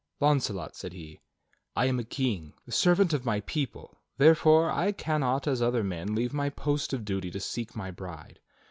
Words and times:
"Launcelot," 0.19 0.75
said 0.75 0.93
he, 0.93 1.19
"I 1.75 1.85
am 1.85 1.99
a 1.99 2.03
king, 2.03 2.53
the 2.65 2.71
servant 2.71 3.13
of 3.13 3.23
my 3.23 3.41
people; 3.41 3.99
therefore, 4.17 4.71
I 4.71 4.93
cannot 4.93 5.45
as 5.47 5.61
other 5.61 5.83
men 5.83 6.15
leave 6.15 6.33
my 6.33 6.49
post 6.49 6.91
of 6.91 7.05
duty 7.05 7.29
to 7.29 7.39
seek 7.39 7.75
my 7.75 7.91
bride. 7.91 8.39